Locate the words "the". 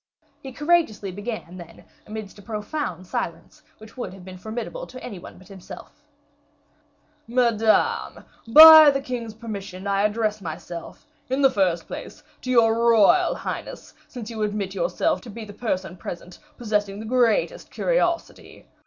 8.89-8.99, 11.43-11.51, 15.45-15.53, 16.99-17.05